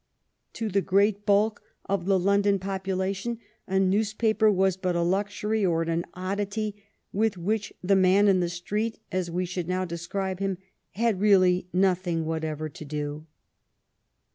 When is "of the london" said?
1.85-2.57